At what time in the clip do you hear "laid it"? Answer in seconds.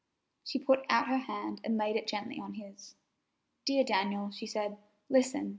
1.77-2.07